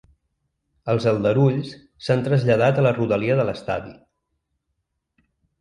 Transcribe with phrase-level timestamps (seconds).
[0.93, 1.75] Els aldarulls
[2.07, 3.95] s’han traslladat a la rodalia de l’estadi.